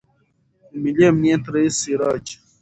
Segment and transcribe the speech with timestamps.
[0.69, 2.25] د ملي امنیت رئیس سراج